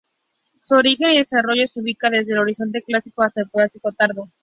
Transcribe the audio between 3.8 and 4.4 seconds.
tardío.